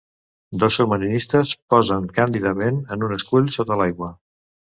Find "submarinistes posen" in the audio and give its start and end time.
0.79-2.09